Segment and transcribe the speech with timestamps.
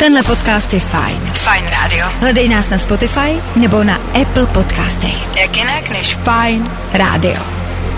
[0.00, 1.20] Tenhle podcast je fajn.
[1.34, 2.06] Fajn rádio.
[2.20, 5.36] Hledej nás na Spotify nebo na Apple podcastech.
[5.40, 7.42] Jak jinak než Fajn rádio.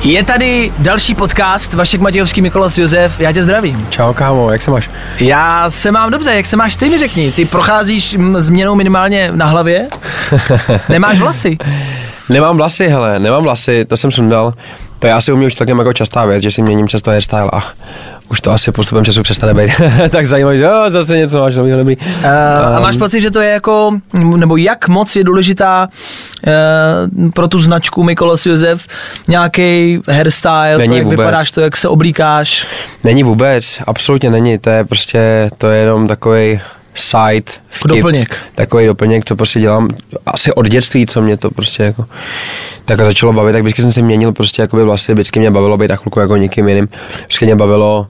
[0.03, 3.87] Je tady další podcast, Vašek Matějovský, Mikolas Josef, já tě zdravím.
[3.91, 4.91] Čau kámo, jak se máš?
[5.21, 9.31] Já se mám dobře, jak se máš ty mi řekni, ty procházíš mm, změnou minimálně
[9.35, 9.89] na hlavě,
[10.89, 11.59] nemáš vlasy.
[12.29, 14.55] Nemám vlasy, hele, nemám vlasy, to jsem sundal.
[14.99, 17.51] To je asi u mě už celkem jako častá věc, že si měním často hairstyle
[17.53, 17.61] a
[18.29, 19.71] už to asi postupem času přestane být
[20.11, 21.97] tak zajímavé, že oh, zase něco máš nového dobrý.
[21.97, 22.27] Uh,
[22.77, 23.99] a máš pocit, že to je jako,
[24.37, 25.89] nebo jak moc je důležitá
[26.47, 28.87] uh, pro tu značku Mikolas Josef
[29.29, 31.19] nějaký hairstyle, Není to, jak vůbec.
[31.19, 32.67] vypadáš, to, jak se oblíkáš.
[33.05, 36.61] Není vůbec, absolutně není, to je prostě, to je jenom takový
[36.95, 38.37] side vtip, Doplněk.
[38.55, 39.89] Takový doplněk, co prostě dělám
[40.27, 42.05] asi od dětství, co mě to prostě jako
[42.85, 45.91] tak začalo bavit, tak vždycky jsem si měnil prostě jakoby vlasy, vždycky mě bavilo být
[45.91, 46.89] na chvilku jako někým jiným,
[47.19, 48.07] vždycky mě bavilo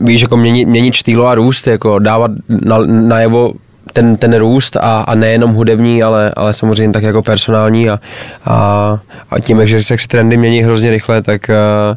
[0.00, 3.52] víš, jako měnit, měnit štýlo a růst, jako dávat na, najevo
[3.92, 7.98] ten, ten růst a, a nejenom hudební, ale, ale samozřejmě tak jako personální a,
[8.44, 8.98] a,
[9.30, 11.96] a tím, že se jak se trendy mění hrozně rychle, tak, a,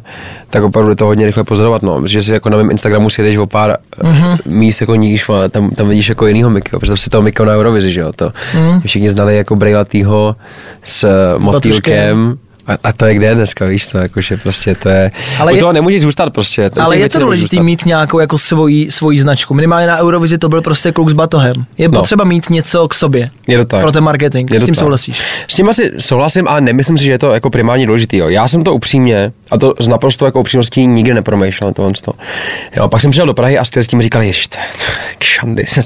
[0.50, 3.22] tak opravdu je to hodně rychle pozorovat, no, že si jako na mém Instagramu si
[3.22, 4.38] jdeš o pár mm-hmm.
[4.46, 7.52] míst jako níž, ale tam, tam vidíš jako jinýho Mikko, protože si toho Mikko na
[7.52, 8.80] Eurovizi, že jo, to mm.
[8.80, 10.36] všichni znali jako brejlatýho
[10.82, 15.52] s motýlkem, a, a to je kde dneska, víš to, jakože prostě to je, Ale
[15.52, 16.70] u je- toho nemůžeš zůstat prostě.
[16.80, 19.54] Ale je to důležité mít nějakou jako svoji, svoji značku.
[19.54, 21.54] Minimálně na Eurovizi to byl prostě kluk s batohem.
[21.78, 21.98] Je No.
[21.98, 23.30] potřeba mít něco k sobě.
[23.46, 23.80] Je to tak.
[23.80, 24.50] Pro ten marketing.
[24.50, 24.80] Je S to tím tak.
[24.80, 25.22] souhlasíš.
[25.48, 28.16] S tím asi souhlasím, ale nemyslím si, že je to jako primárně důležitý.
[28.16, 28.28] Jo.
[28.28, 31.92] Já jsem to upřímně, a to z naprosto jako upřímností nikdy nepromýšlel tohle.
[32.04, 32.12] to.
[32.76, 34.64] Jo, pak jsem přišel do Prahy a s tím říkali, ježiš, to je
[35.18, 35.80] k šandy, se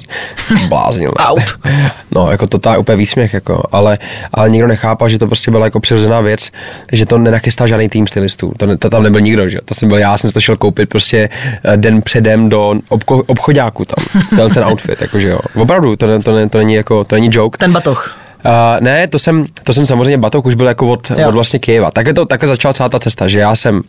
[0.69, 1.13] bláznil.
[1.19, 1.43] ne?" Out.
[2.15, 3.99] No, jako to je úplně výsměch, jako, ale,
[4.35, 6.51] ale nikdo nechápal, že to prostě byla jako přirozená věc,
[6.93, 8.53] že to nenachystal žádný tým stylistů.
[8.57, 9.59] To, to tam nebyl nikdo, že?
[9.65, 11.29] To jsem byl já, jsem to šel koupit prostě
[11.65, 14.05] eh, den předem do obko, obchodáku tam.
[14.37, 15.39] Ten, ten outfit, jakože jo.
[15.55, 17.59] Opravdu, to, to, to, není jako, to není joke.
[17.59, 18.17] Ten batoh.
[18.45, 21.29] Uh, ne, to jsem, to jsem samozřejmě batok už byl jako od, Jo.
[21.29, 21.91] od vlastně Kyjeva.
[21.91, 23.83] Tak je to, takhle začala celá ta cesta, že já jsem,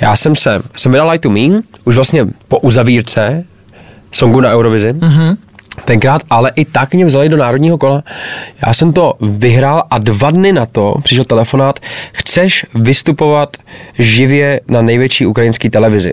[0.00, 3.44] já jsem se, jsem vydal Light to Me, už vlastně po uzavírce
[4.12, 5.36] songu na Eurovizi, mm-hmm.
[5.84, 8.02] Tenkrát, ale i tak mě vzali do národního kola.
[8.66, 11.80] Já jsem to vyhrál a dva dny na to přišel telefonát,
[12.12, 13.56] chceš vystupovat
[13.98, 16.12] živě na největší ukrajinské televizi.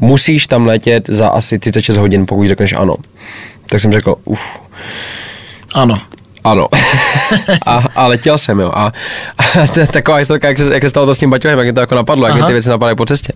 [0.00, 2.94] Musíš tam letět za asi 36 hodin, pokud řekneš ano.
[3.66, 4.40] Tak jsem řekl, uf,
[5.74, 5.94] Ano.
[6.46, 6.68] Ano.
[7.66, 8.70] a, a letěl jsem, jo.
[8.74, 8.92] A,
[9.62, 11.66] a to je taková historka, jak se, jak se stalo to s tím baťohem, jak
[11.66, 12.46] mě to jako napadlo, jak mě Aha.
[12.48, 13.32] ty věci napadaly po cestě.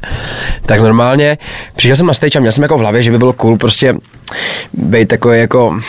[0.66, 1.38] Tak normálně
[1.76, 3.94] přišel jsem na stage a měl jsem jako v hlavě, že by bylo cool prostě
[4.72, 5.81] být takový jako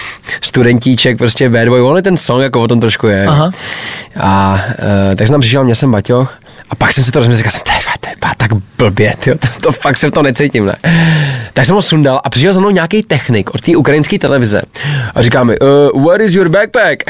[0.42, 3.26] studentíček, prostě bad boy, on ten song jako o tom trošku je.
[3.26, 3.52] Aha.
[4.20, 6.40] A uh, tak jsem tam přišel, měl jsem baťoch
[6.70, 9.38] a pak jsem si to rozmyslel, říkal jsem, "Ty vole, to vypadá tak blbě, tyjo,
[9.38, 10.76] to, to, fakt se v tom necítím, ne.
[11.54, 14.62] Tak jsem ho sundal a přišel za mnou nějaký technik od té ukrajinské televize
[15.16, 17.04] a říká mi, uh, where is your backpack?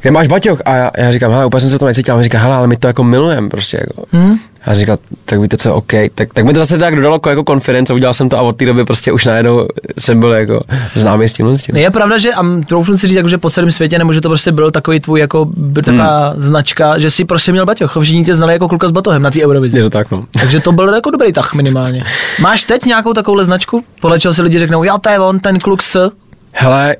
[0.00, 0.60] Kde máš baťoch?
[0.64, 2.14] A já, já říkám, hele, úplně jsem se v tom necítil.
[2.14, 3.76] A on říká, hele, ale my to jako milujeme prostě.
[3.80, 4.04] Jako.
[4.12, 4.38] Hmm?
[4.66, 5.92] A říkal, tak víte co, OK.
[6.14, 8.64] Tak, tak mi to zase tak dodalo jako, konference, udělal jsem to a od té
[8.66, 10.60] doby prostě už najednou jsem byl jako
[10.94, 11.58] známý s tímhle.
[11.58, 11.76] s tím.
[11.76, 14.28] Je pravda, že a troufnu si říct, jako, že po celém světě, nebo že to
[14.28, 16.40] prostě byl takový tvůj jako taková Hmm.
[16.42, 17.96] značka, že si prostě měl baťoch.
[18.02, 19.76] Všichni tě znali jako kluka s batohem na té Eurovizi.
[19.76, 20.24] Je to tak, no.
[20.40, 22.04] Takže to byl jako dobrý tah minimálně.
[22.40, 23.84] Máš teď nějakou takovouhle značku?
[24.00, 26.10] Podle čeho si lidi řeknou, jo, to je on, ten kluk s...
[26.52, 26.96] Hele,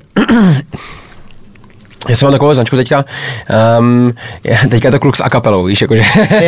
[2.07, 3.05] já jsem mám takovou značku teďka,
[3.79, 4.13] um,
[4.69, 6.03] teďka je to kluk s akapelou, víš, jakože,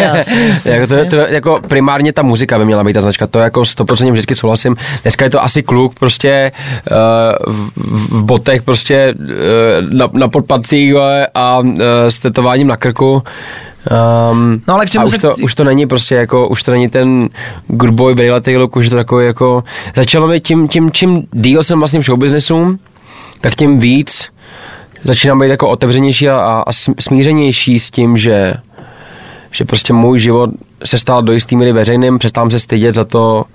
[0.65, 4.11] jako, to, to, jako primárně ta muzika by měla být ta značka, to jako 100%
[4.11, 6.51] vždycky souhlasím, dneska je to asi kluk prostě
[6.91, 9.25] uh, v, v botech prostě uh,
[9.89, 13.23] na, na podpacích vole, a uh, s tetováním na krku,
[14.31, 16.47] Um, No, ale k čemu a se už, to, chci- už to není prostě jako,
[16.47, 17.29] už to není ten
[17.67, 19.63] good boy, brejlatý look, už to takový jako,
[19.95, 22.77] začalo mi tím, tím, čím díl jsem vlastně v showbiznesu,
[23.41, 24.29] tak tím víc
[25.03, 28.53] začínám být jako otevřenější a, a, a sm- smířenější s tím, že,
[29.51, 30.49] že prostě můj život
[30.85, 33.45] se stal do jistý míry veřejným, přestávám se stydět za to,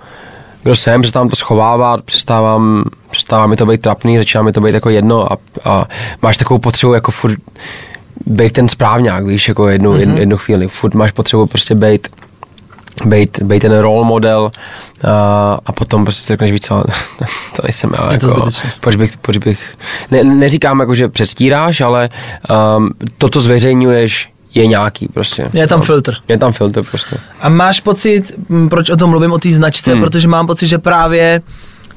[0.63, 4.73] kdo jsem, přestávám to schovávat, přestávám, přestává mi to být trapný, začíná mi to být
[4.73, 5.85] jako jedno a, a
[6.21, 7.39] máš takovou potřebu jako furt
[8.25, 9.99] být ten správňák, víš, jako jednu, mm-hmm.
[9.99, 10.67] jednu, jednu chvíli.
[10.67, 12.07] Furt máš potřebu prostě být
[13.05, 14.51] být, být ten role model
[15.03, 16.83] a, a potom prostě si řekneš víc, co,
[17.55, 18.11] to nejsem já.
[18.11, 18.49] Jako,
[18.79, 19.59] proč bych, proč bych,
[20.11, 22.09] ne, neříkám jako, že předstíráš, ale
[22.77, 25.49] um, to, co zveřejňuješ, je nějaký prostě.
[25.53, 25.85] Je tam No.
[25.85, 26.13] filtr.
[26.29, 27.17] Je tam filtr prostě.
[27.41, 28.31] A máš pocit,
[28.69, 30.01] proč o tom mluvím, o té značce, hmm.
[30.01, 31.41] protože mám pocit, že právě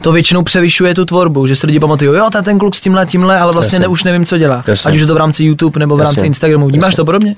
[0.03, 3.39] to většinou převyšuje tu tvorbu, že si lidi pamatují, jo, ten kluk s tímhle, tímhle,
[3.39, 3.83] ale vlastně Jasně.
[3.83, 4.65] ne, už nevím, co dělá.
[4.67, 4.89] Jasně.
[4.89, 6.27] Ať už to v rámci YouTube nebo v rámci Jasně.
[6.27, 6.69] Instagramu.
[6.69, 6.97] Vnímáš Jasně.
[6.97, 7.37] to podobně?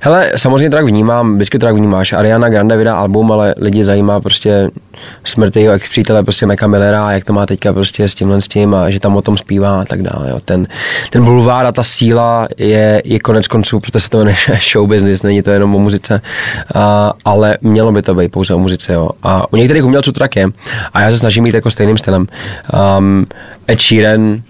[0.00, 2.12] Hele, samozřejmě tak vnímám, vždycky tak vnímáš.
[2.12, 4.68] Ariana Grande vydá album, ale lidi zajímá prostě
[5.24, 8.48] smrt jeho ex přítele prostě Meka Millera jak to má teďka prostě s tímhle s
[8.48, 10.30] tím a že tam o tom zpívá a tak dále.
[10.30, 10.40] Jo.
[10.44, 10.66] Ten,
[11.10, 14.36] ten bulvár a ta síla je, je konec konců, protože se to jmenuje
[14.72, 16.20] show business, není to jenom o muzice,
[16.74, 18.92] a, ale mělo by to být pouze o muzice.
[18.92, 19.10] Jo.
[19.22, 20.48] A u některých umělců to tak je
[20.92, 22.26] a já se snažím jít jako stejným stylem.
[22.98, 23.26] Um,
[23.70, 24.42] Ed Sheeran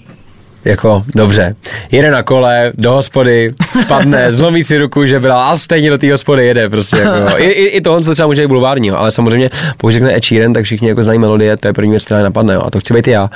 [0.64, 1.56] jako dobře,
[1.90, 6.12] jede na kole, do hospody, spadne, zlomí si ruku, že byla a stejně do té
[6.12, 6.96] hospody jede prostě.
[6.96, 7.38] Jako.
[7.38, 10.64] I, i, I tohle třeba může být bulvární, ale samozřejmě pokud řekne Ed Sheeran, tak
[10.64, 12.54] všichni jako znají melodie, to je první věc, která napadne.
[12.54, 12.62] Jo.
[12.64, 13.30] A to chci být i já.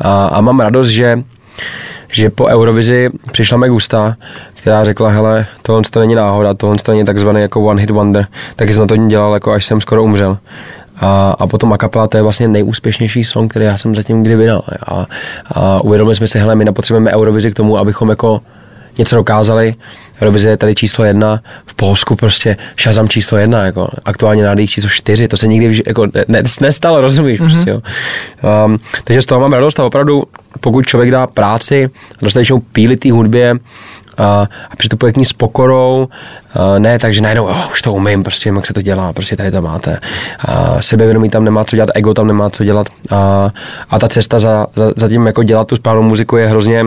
[0.00, 1.18] A, a mám radost, že
[2.12, 4.16] že po Eurovizi přišla Megusta,
[4.54, 8.26] která řekla, hele, tohle to není náhoda, tohle to není takzvaný jako one hit wonder,
[8.56, 10.38] taky jsem na to dělal, jako až jsem skoro umřel.
[11.00, 14.62] A, a potom Acapella to je vlastně nejúspěšnější song, který já jsem zatím kdy vydal.
[14.86, 15.06] A,
[15.46, 18.40] a uvědomili jsme si, hele, my nepotřebujeme Eurovizi k tomu, abychom jako
[18.98, 19.74] něco dokázali.
[20.22, 24.90] Eurovize je tady číslo jedna, v Polsku prostě Shazam číslo jedna, jako aktuálně na číslo
[24.90, 27.40] čtyři, to se nikdy jako ne, nestalo, rozumíš?
[27.40, 27.50] Mm-hmm.
[27.50, 27.80] Prostě, jo.
[28.66, 30.22] Um, takže z toho mám radost a opravdu,
[30.60, 31.90] pokud člověk dá práci,
[32.22, 33.56] dostatečnou píli té hudbě,
[34.20, 36.08] a, a přistupuje k ní s pokorou,
[36.54, 39.50] a ne takže najednou, oh, už to umím, prostě jak se to dělá, prostě tady
[39.50, 39.98] to máte.
[40.38, 43.50] A sebevědomí tam nemá co dělat, ego tam nemá co dělat a,
[43.90, 46.84] a ta cesta za, za, za tím jako dělat tu správnou muziku je hrozně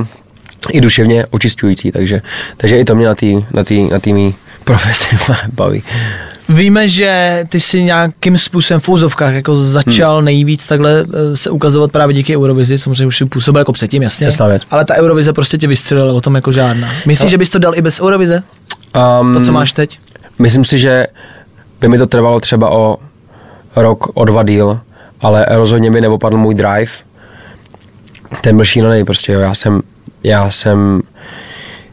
[0.72, 2.22] i duševně očistující, takže,
[2.58, 5.18] takže i to mě na té na na mý profesi
[5.54, 5.84] baví.
[6.50, 10.26] Víme, že ty si nějakým způsobem v úzovkách jako začal hmm.
[10.26, 14.26] nejvíc takhle eh, se ukazovat právě díky Eurovizi, samozřejmě už si působil jako předtím, jasně.
[14.26, 14.64] Jasná věc.
[14.72, 16.90] Ale ta Eurovize prostě tě vystřelila o tom jako žádná.
[17.06, 17.30] Myslíš, no.
[17.30, 18.44] že bys to dal i bez Eurovize?
[19.22, 20.00] Um, to, co máš teď?
[20.40, 21.08] Myslím si, že
[21.82, 22.98] by mi to trvalo třeba o
[23.76, 24.80] rok, o dva díl,
[25.22, 26.92] ale rozhodně by neopadl můj drive.
[28.42, 29.40] Ten byl šílený prostě, jo.
[29.40, 29.82] Já jsem,
[30.24, 31.02] já jsem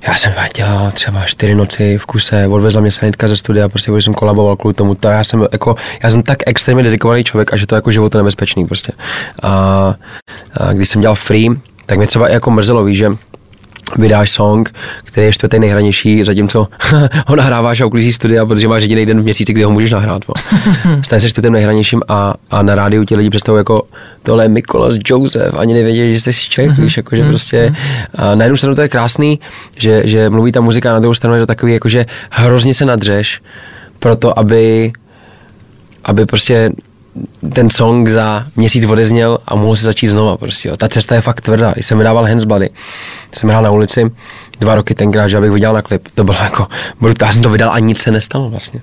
[0.06, 4.14] já jsem dělal třeba čtyři noci v kuse, odvezla mě sanitka ze studia, prostě jsem
[4.14, 7.66] kolaboval kvůli tomu, to já jsem jako, já jsem tak extrémně dedikovaný člověk a že
[7.66, 8.92] to jako život nebezpečný prostě.
[9.42, 9.50] A,
[10.56, 11.48] a když jsem dělal free,
[11.86, 13.08] tak mě třeba jako mrzelo, víš, že
[13.98, 16.68] vydáš song, který je čtvrtý nejhranější, zatímco
[17.26, 20.22] ho nahráváš a uklízí studia, protože máš jediný den v měsíci, kdy ho můžeš nahrát.
[21.02, 23.82] Stane se čtvrtým nejhranějším a, a na rádiu ti lidi představují jako
[24.22, 26.82] tohle je Mikolas Joseph, ani nevěděli, že jsi Čech, mm-hmm.
[26.82, 27.28] víš, jako, že mm-hmm.
[27.28, 27.74] prostě
[28.14, 29.40] a na jednu stranu to je krásný,
[29.78, 32.74] že, že mluví ta muzika, a na druhou stranu je to takový, jako, že hrozně
[32.74, 33.42] se nadřeš
[33.98, 34.92] proto, aby
[36.04, 36.70] aby prostě
[37.52, 40.36] ten song za měsíc odezněl a mohl se začít znova.
[40.36, 40.76] Prostě, jo.
[40.76, 41.72] Ta cesta je fakt tvrdá.
[41.72, 42.70] Když jsem vydával Hands Bloody,
[43.34, 44.10] jsem hrál na ulici
[44.60, 46.08] dva roky tenkrát, že abych viděl na klip.
[46.14, 46.66] To bylo jako
[47.00, 47.28] brutál.
[47.28, 48.80] Já jsem to vydal a nic se nestalo vlastně.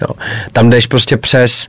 [0.00, 0.08] Jo.
[0.52, 1.68] Tam jdeš prostě přes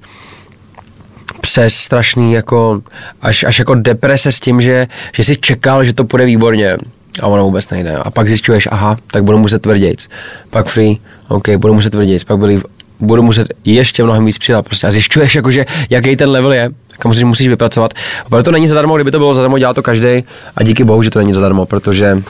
[1.42, 2.81] přes strašný jako
[3.22, 6.78] až, až jako deprese s tím, že, že jsi čekal, že to půjde výborně
[7.22, 7.95] a ono vůbec nejde.
[7.95, 10.10] A pak zjišťuješ, aha, tak budu muset tvrdějc.
[10.50, 10.98] Pak free,
[11.28, 12.24] OK, budu muset tvrdějc.
[12.24, 12.62] Pak byli
[13.00, 17.06] budu muset ještě mnohem víc přidat prostě a zjišťuješ, jakože, jaký ten level je, jak
[17.06, 17.94] musíš, musíš vypracovat.
[18.25, 20.24] Opravdu to není zadarmo, kdyby to bylo zadarmo, dělá to každý
[20.56, 22.24] a díky bohu, že to není zadarmo, protože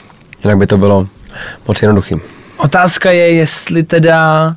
[0.44, 1.06] jinak by to bylo
[1.68, 2.14] moc jednoduchý.
[2.56, 4.54] Otázka je, jestli teda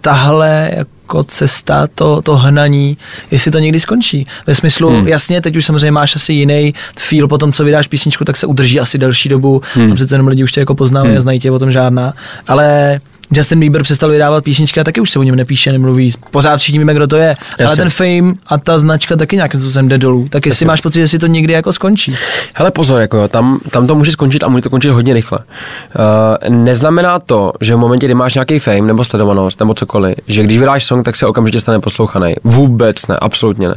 [0.00, 2.98] tahle jako cesta, to, to hnaní,
[3.30, 4.26] jestli to někdy skončí.
[4.46, 5.08] Ve smyslu, hmm.
[5.08, 8.46] jasně, teď už samozřejmě máš asi jiný feel po tom, co vydáš písničku, tak se
[8.46, 9.92] udrží asi delší dobu hmm.
[9.92, 11.18] a přece jenom lidi už tě jako poznávají hmm.
[11.18, 12.12] a znají tě o tom žádná.
[12.46, 13.00] Ale
[13.32, 16.12] Justin Bieber přestal vydávat písničky a taky už se o něm nepíše, nemluví.
[16.30, 17.28] Pořád všichni víme, kdo to je.
[17.28, 17.66] Jasně.
[17.66, 20.28] Ale ten fame a ta značka taky nějakým způsobem jde dolů.
[20.30, 20.66] Tak jestli Jasně.
[20.66, 22.16] máš pocit, že si to někdy jako skončí.
[22.54, 25.38] Hele pozor, jako tam, tam to může skončit a může to končit hodně rychle.
[25.38, 30.42] Uh, neznamená to, že v momentě, kdy máš nějaký fame nebo sledovanost nebo cokoliv, že
[30.42, 32.34] když vydáš song, tak se okamžitě stane poslouchaný.
[32.44, 33.74] Vůbec ne, absolutně ne.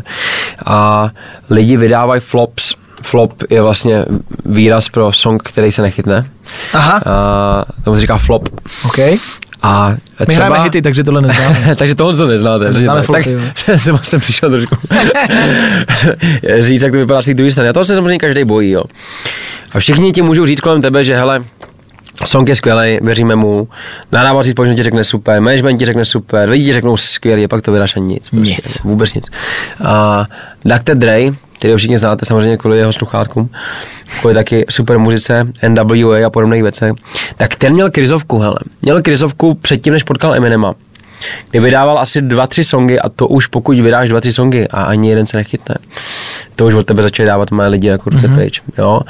[0.66, 1.10] A
[1.50, 4.06] lidi vydávají flops flop je vlastně
[4.46, 6.24] výraz pro song, který se nechytne.
[6.74, 7.02] Aha.
[7.06, 8.50] A tomu se říká flop.
[8.86, 9.00] OK.
[9.64, 10.26] A třeba...
[10.28, 11.76] My hrajeme hity, takže tohle neznáme.
[11.76, 12.74] takže tohle to neznáte.
[12.74, 14.76] Známe flopy, tak jsem, jsem přišel trošku
[16.60, 17.70] říct, jak to vypadá z té druhé strany.
[17.70, 18.72] A to se samozřejmě každý bojí.
[18.72, 18.84] Jo.
[19.74, 21.44] A všichni ti můžou říct kolem tebe, že hele,
[22.26, 23.68] Song je skvělý, věříme mu.
[24.12, 27.62] Nahrávací společnost ti řekne super, management ti řekne super, lidi ti řeknou skvělý, a pak
[27.62, 28.30] to vydáš ani nic.
[28.30, 28.82] Prostě, nic.
[28.84, 29.26] Vůbec nic.
[29.84, 30.26] A
[30.66, 30.96] Dr.
[30.96, 31.20] Dre,
[31.58, 33.50] který ho všichni znáte samozřejmě kvůli jeho sluchátkům,
[34.20, 36.92] kvůli taky super muzice, NWA a podobných věcech,
[37.38, 38.60] tak ten měl krizovku, hele.
[38.82, 40.76] Měl krizovku předtím, než potkal Eminema.
[41.50, 44.84] Kdy vydával asi dva, tři songy a to už pokud vydáš dva, tři songy a
[44.84, 45.76] ani jeden se nechytne,
[46.58, 48.34] to už od tebe začaly dávat moje lidi jako ruce mm-hmm.
[48.34, 48.62] pryč.
[48.78, 49.02] Jo?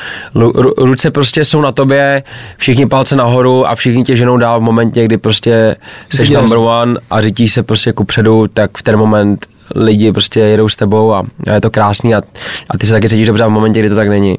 [0.77, 2.23] Ruce prostě jsou na tobě,
[2.57, 5.75] všichni palce nahoru a všichni tě ženou dál v momentě, kdy prostě
[6.09, 10.39] jsi number one a řítíš se prostě ku předu, tak v ten moment lidi prostě
[10.39, 12.21] jedou s tebou a, a je to krásný a,
[12.69, 14.37] a ty se taky cítíš dobře a v momentě, kdy to tak není,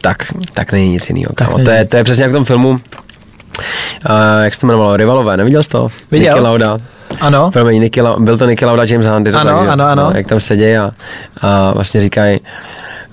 [0.00, 1.32] tak, tak není nic jiného.
[1.64, 2.80] To je, to je přesně jak v tom filmu,
[3.58, 4.96] Uh, jak se to jmenovalo?
[4.96, 5.88] Rivalové, neviděl jsi to?
[6.10, 6.28] Viděl.
[6.28, 6.78] Nicky Lauda.
[7.20, 7.50] Ano.
[7.50, 9.26] Promiň, Nicky, Lau- byl to Nicky Lauda, James Hunt.
[9.26, 9.68] je to Ano, tak, že?
[9.68, 10.04] ano, ano.
[10.04, 10.90] No, jak tam sedějí a,
[11.40, 12.40] a vlastně říkají,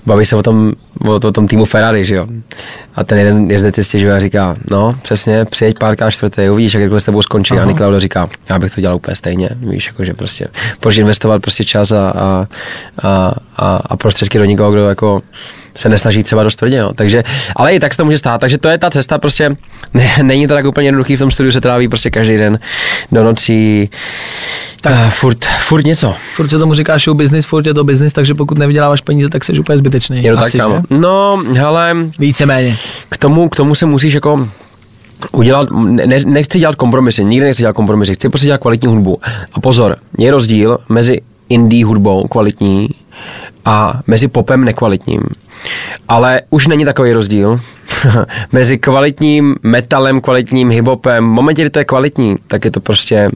[0.06, 0.72] baví se o tom,
[1.06, 2.26] o, o tom týmu Ferrari, že jo.
[2.94, 6.82] A ten jeden jezdec si stěžuje a říká, no přesně, přijeď párkrát čtvrtý, uvidíš, jak
[6.82, 7.54] rychle s tebou skončí.
[7.54, 7.62] Aha.
[7.62, 10.46] A Nicky Lauda říká, já bych to dělal úplně stejně, víš, jakože prostě,
[10.80, 12.46] proč investovat prostě čas a, a,
[13.02, 15.22] a, a, a prostředky do někoho, kdo jako
[15.76, 16.92] se nesnaží třeba dost tvrdě, no.
[16.94, 17.22] Takže,
[17.56, 19.56] ale i tak se to může stát, takže to je ta cesta, prostě
[19.94, 22.58] ne, není to tak úplně jednoduchý, v tom studiu se tráví prostě každý den
[23.12, 23.90] do nocí,
[24.80, 26.14] tak uh, furt, furt něco.
[26.34, 29.44] Furt se tomu říká show business, furt je to business, takže pokud nevyděláváš peníze, tak
[29.44, 30.22] jsi úplně zbytečný.
[30.22, 30.74] Je to tak, Asi, kámo.
[30.74, 30.82] že?
[30.90, 32.76] No, hele, Víceméně.
[33.08, 34.48] k tomu, k tomu se musíš jako
[35.32, 39.20] udělat, ne, nechci dělat kompromisy, nikdy nechci dělat kompromisy, chci prostě dělat kvalitní hudbu.
[39.52, 42.88] A pozor, je rozdíl mezi indie hudbou kvalitní
[43.64, 45.20] a mezi popem nekvalitním.
[46.08, 47.60] Ale už není takový rozdíl
[48.52, 51.24] mezi kvalitním metalem, kvalitním hiphopem.
[51.24, 53.30] V momentě, kdy to je kvalitní, tak je to prostě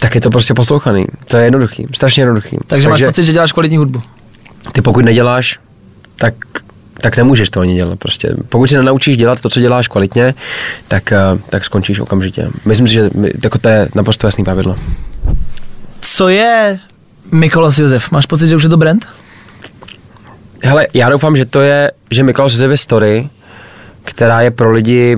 [0.00, 1.04] tak je to prostě poslouchaný.
[1.28, 2.56] To je jednoduchý, strašně jednoduchý.
[2.66, 4.02] Takže, máš pocit, že děláš kvalitní hudbu.
[4.72, 5.58] ty pokud neděláš,
[6.16, 6.34] tak,
[7.00, 7.98] tak nemůžeš to ani dělat.
[7.98, 8.34] Prostě.
[8.48, 10.34] Pokud se nenaučíš dělat to, co děláš kvalitně,
[10.88, 11.18] tak, eh,
[11.50, 12.48] tak skončíš okamžitě.
[12.64, 13.10] Myslím si, že
[13.44, 14.76] jako to je naprosto jasný pravidlo.
[16.00, 16.78] Co je
[17.32, 18.10] Mikolas Josef?
[18.10, 19.06] Máš pocit, že už je to brand?
[20.62, 23.30] Hele, já doufám, že to je, že Mikolas Josef je story,
[24.04, 25.16] která je pro lidi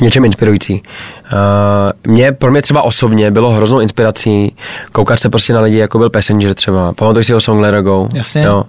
[0.00, 0.82] něčem inspirující.
[1.32, 4.56] Uh, mě, pro mě třeba osobně bylo hroznou inspirací
[4.92, 6.92] koukat se prostě na lidi, jako byl Passenger třeba.
[6.92, 8.08] Pamatuješ si ho song Let Go?
[8.14, 8.42] Jasně.
[8.42, 8.64] Jo.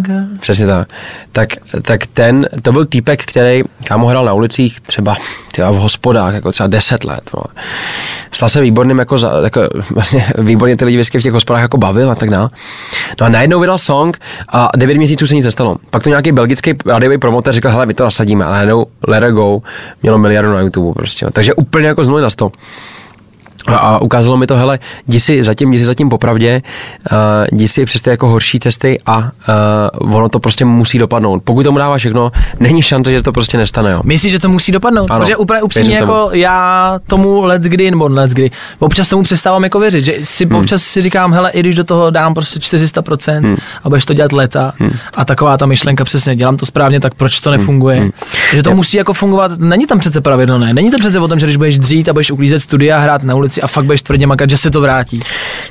[0.00, 0.12] Go.
[0.40, 0.88] Přesně tak.
[1.32, 1.48] tak.
[1.82, 5.16] Tak ten, to byl týpek, který kámo hrál na ulicích třeba
[5.52, 7.30] tyva, v hospodách, jako třeba 10 let.
[7.32, 7.62] Vole.
[8.32, 9.60] Stal se výborným, jako, za, jako
[9.90, 12.48] vlastně výborně ty lidi vždycky v těch hospodách jako bavil a tak dále.
[13.20, 15.76] No a najednou vydal song a 9 měsíců se nic nestalo.
[15.90, 19.58] Pak to nějaký belgický rádiový promotor říkal, hele, my to nasadíme, ale najednou Let Go
[20.02, 21.21] mělo miliardu na YouTube prostě.
[21.22, 21.30] Jo.
[21.32, 22.52] Takže úplně jako z na 100.
[23.66, 24.78] A, a ukázalo mi to, hele,
[25.08, 26.62] jdi si zatím, jdi si zatím popravdě,
[27.12, 27.18] uh,
[27.52, 29.30] jdi si přes ty jako horší cesty a
[30.02, 31.42] uh, ono to prostě musí dopadnout.
[31.44, 33.90] Pokud tomu dává všechno, není šance, že to prostě nestane.
[33.90, 34.00] Jo.
[34.04, 35.10] Myslíš, že to musí dopadnout?
[35.10, 36.12] Ano, Protože úplně upřímně věřím tomu.
[36.12, 40.44] jako já tomu let's kdy, nebo let's kdy, občas tomu přestávám jako věřit, že si
[40.44, 40.54] hmm.
[40.54, 43.56] občas si říkám, hele, i když do toho dám prostě 400% hmm.
[43.84, 44.92] a budeš to dělat leta hmm.
[45.14, 48.00] a taková ta myšlenka přesně, dělám to správně, tak proč to nefunguje?
[48.00, 48.10] Hmm.
[48.52, 50.74] Že to Já- musí jako fungovat, není tam přece pravidlo, ne?
[50.74, 53.34] Není to přece o tom, že když budeš dřít a budeš uklízet studia, hrát na
[53.34, 55.20] ulici a fakt budeš tvrdě makat, že se to vrátí.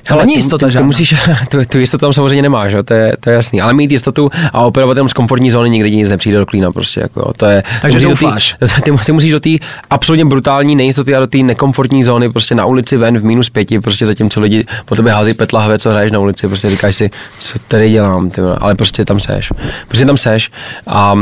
[0.07, 0.85] To není ty- jistota ty, ty žádná.
[0.87, 1.15] musíš,
[1.49, 3.61] tu, tu, jistotu tam samozřejmě nemáš, jo, to, je, to je jasný.
[3.61, 6.71] Ale mít jistotu a operovat jenom z komfortní zóny nikdy nic nepřijde do klína.
[6.71, 8.55] Prostě, jako, to je, Takže ty musíš do doufáš.
[8.59, 9.49] té- ty, ty, musíš do té
[9.89, 13.79] absolutně brutální nejistoty a do té nekomfortní zóny prostě na ulici ven v minus pěti,
[13.79, 17.11] prostě zatímco lidi po tobě hází pet lahve, co hraješ na ulici, prostě říkáš si,
[17.39, 19.49] co tady dělám, ty, ale prostě tam seš.
[19.87, 20.51] Prostě tam seš
[20.87, 21.19] a uh,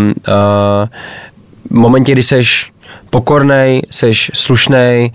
[1.70, 2.72] v momentě, kdy seš
[3.10, 5.12] pokornej, seš slušnej,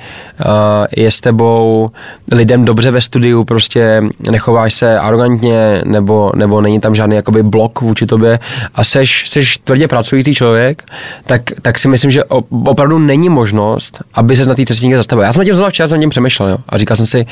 [0.96, 1.90] je s tebou
[2.32, 7.80] lidem dobře ve studiu, prostě nechováš se arrogantně, nebo, nebo není tam žádný jakoby blok
[7.80, 8.38] vůči tobě
[8.74, 10.82] a seš, seš tvrdě pracující člověk,
[11.26, 12.24] tak, tak si myslím, že
[12.64, 15.24] opravdu není možnost, aby se na té cestě někde zastavil.
[15.24, 17.26] Já jsem na tím zrovna včera jsem na tím přemýšlel jo, a říkal jsem si,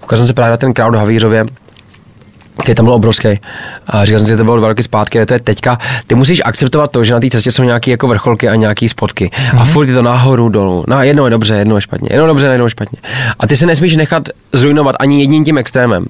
[0.00, 1.44] koukal jsem se právě na ten crowd Havířově,
[2.60, 3.28] který tam byl obrovský.
[3.86, 5.78] A říkal jsem si, že to bylo dva roky zpátky, ale to je teďka.
[6.06, 9.30] Ty musíš akceptovat to, že na té cestě jsou nějaké jako vrcholky a nějaké spotky.
[9.34, 9.60] Mm-hmm.
[9.60, 10.84] A furt je to nahoru, dolů.
[10.88, 12.08] No, jednou je dobře, jednou je špatně.
[12.12, 12.98] Jednou dobře, jednou je špatně.
[13.38, 16.06] A ty se nesmíš nechat zrujnovat ani jedním tím extrémem.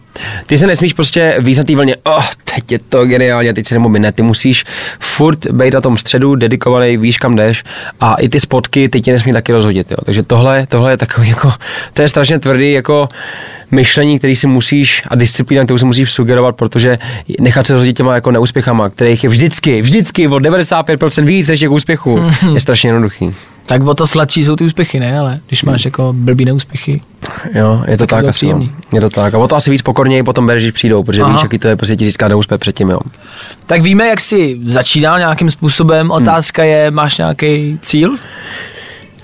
[0.47, 3.75] Ty se nesmíš prostě víc na té vlně, oh, teď je to geniálně, teď si
[3.75, 4.13] nebo ne.
[4.13, 4.65] Ty musíš
[5.01, 7.65] furt být na tom středu, dedikovaný, víš kam jdeš
[8.01, 9.91] a i ty spotky ty tě nesmí taky rozhodit.
[9.91, 9.97] Jo.
[10.05, 11.53] Takže tohle, tohle je takový jako,
[11.93, 13.09] to je strašně tvrdý jako
[13.71, 16.99] myšlení, který si musíš a disciplína, kterou si musíš sugerovat, protože
[17.41, 21.71] nechat se rozhodit těma jako neúspěchama, kterých je vždycky, vždycky o 95% víc než těch
[21.71, 22.21] úspěchů,
[22.55, 23.35] je strašně jednoduchý.
[23.67, 25.19] Tak o to sladší jsou ty úspěchy, ne?
[25.19, 27.01] Ale když máš jako blbý neúspěchy.
[27.55, 28.69] Jo, je to Tak tak, asi, no.
[28.93, 29.35] Je to tak.
[29.35, 31.33] A o to asi víc pokorněji potom bereš, když přijdou, protože Aha.
[31.33, 32.99] víš, jaký to je prostě ti získat neúspěch předtím, jo.
[33.67, 36.11] Tak víme, jak jsi začínal nějakým způsobem.
[36.11, 38.17] Otázka je, máš nějaký cíl?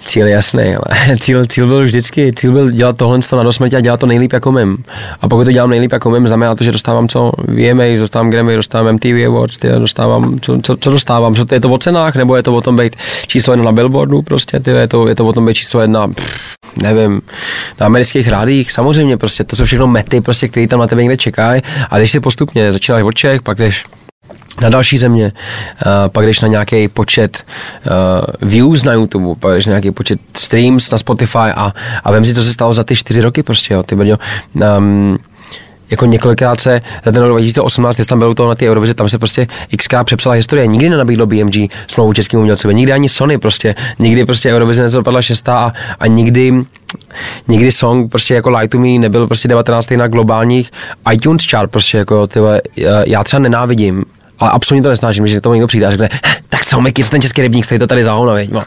[0.04, 4.00] Cíl jasný, ale cíl, cíl byl vždycky, cíl byl dělat tohle na dosmrti a dělat
[4.00, 4.84] to nejlíp jako mým.
[5.20, 8.56] A pokud to dělám nejlíp jako mým, znamená to, že dostávám co VMA, dostávám Grammy,
[8.56, 12.36] dostávám MTV Awards, ty, dostávám, co, co, co, dostávám, co je to o cenách, nebo
[12.36, 15.26] je to o tom být číslo jedna na billboardu prostě, ty, je, to, je to
[15.26, 17.20] o tom být číslo jedna, pff, nevím,
[17.80, 21.16] na amerických rádích, samozřejmě prostě, to jsou všechno mety, prostě, které tam na tebe někde
[21.16, 21.62] čekají.
[21.90, 23.84] A když si postupně začínáš od Čech, pak jdeš
[24.60, 25.32] na další země,
[25.86, 27.44] uh, pak jdeš na nějaký počet
[27.86, 31.72] uh, views na YouTube, pak jdeš na nějaký počet streams na Spotify a,
[32.04, 34.18] a vem si, co se stalo za ty čtyři roky prostě, jo, ty brďo.
[34.78, 35.18] Um,
[35.90, 39.08] jako několikrát se za ten rok 2018, jestli tam byl to na ty Eurovize, tam
[39.08, 39.46] se prostě
[39.76, 40.66] xkrát přepsala historie.
[40.66, 41.54] Nikdy nenabídlo BMG
[41.86, 46.52] smlouvu českým umělcům, nikdy ani Sony prostě, nikdy prostě Eurovize nezapadla šestá a, a nikdy,
[47.48, 49.90] nikdy song prostě jako Light to Me nebyl prostě 19.
[49.90, 50.70] na globálních
[51.12, 52.60] iTunes chart prostě jako tyhle,
[53.06, 54.04] já třeba nenávidím
[54.38, 56.08] ale absolutně to nesnáším, že to někdo přijde a řekne,
[56.48, 58.62] tak co, Miky, ten český rybník, stojí to tady za hovno, no.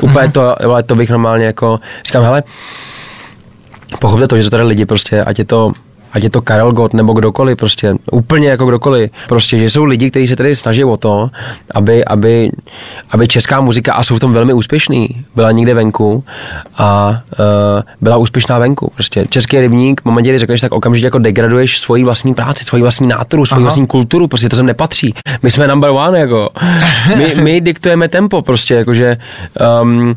[0.00, 0.56] Úplně to,
[0.86, 2.42] to bych normálně jako, říkám, hele,
[4.00, 5.72] pochopte to, že jsou tady lidi prostě, ať je to
[6.14, 9.10] ať je to Karel Gott nebo kdokoliv, prostě úplně jako kdokoliv.
[9.28, 11.30] Prostě, že jsou lidi, kteří se tady snaží o to,
[11.74, 12.50] aby, aby,
[13.10, 16.24] aby česká muzika, a jsou v tom velmi úspěšný, byla někde venku
[16.78, 18.90] a uh, byla úspěšná venku.
[18.94, 22.82] Prostě český rybník, v momentě, kdy řekneš, tak okamžitě jako degraduješ svoji vlastní práci, svoji
[22.82, 23.64] vlastní náturu, svoji Aha.
[23.64, 25.14] vlastní kulturu, prostě to sem nepatří.
[25.42, 26.48] My jsme number one, jako.
[27.16, 29.16] My, my diktujeme tempo, prostě, jakože
[29.82, 30.16] um,